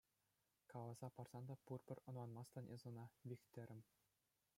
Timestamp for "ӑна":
2.91-3.05